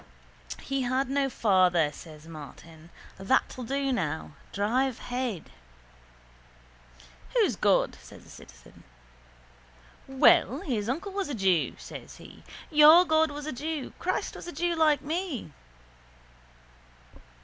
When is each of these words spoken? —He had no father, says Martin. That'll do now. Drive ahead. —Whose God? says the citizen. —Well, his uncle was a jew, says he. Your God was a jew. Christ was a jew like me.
—He 0.63 0.81
had 0.81 1.11
no 1.11 1.29
father, 1.29 1.91
says 1.91 2.27
Martin. 2.27 2.89
That'll 3.19 3.63
do 3.63 3.93
now. 3.93 4.31
Drive 4.51 4.97
ahead. 4.99 5.51
—Whose 7.35 7.55
God? 7.55 7.95
says 8.01 8.23
the 8.23 8.29
citizen. 8.31 8.83
—Well, 10.07 10.61
his 10.61 10.89
uncle 10.89 11.11
was 11.11 11.29
a 11.29 11.35
jew, 11.35 11.75
says 11.77 12.15
he. 12.15 12.43
Your 12.71 13.05
God 13.05 13.29
was 13.29 13.45
a 13.45 13.51
jew. 13.53 13.93
Christ 13.99 14.35
was 14.35 14.47
a 14.47 14.51
jew 14.51 14.75
like 14.75 15.03
me. 15.03 15.51